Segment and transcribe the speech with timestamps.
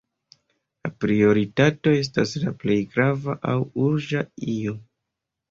[0.85, 3.55] La prioritato estas la plej grava aŭ
[3.91, 4.27] urĝa
[4.57, 4.77] io.